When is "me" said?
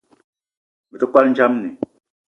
0.89-0.97